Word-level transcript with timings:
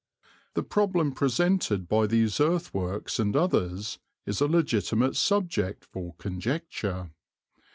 The 0.55 0.63
problem 0.63 1.11
presented 1.11 1.87
by 1.87 2.07
these 2.07 2.39
earthworks 2.39 3.19
and 3.19 3.35
others 3.35 3.99
is 4.25 4.41
a 4.41 4.47
legitimate 4.47 5.15
subject 5.15 5.85
for 5.85 6.15
conjecture. 6.17 7.11